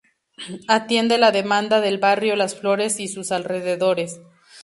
Atiende 0.67 1.19
la 1.19 1.31
demanda 1.31 1.79
del 1.79 1.99
barrio 1.99 2.35
Las 2.35 2.55
Flores 2.55 2.99
y 2.99 3.07
sus 3.07 3.31
alrededores. 3.31 4.19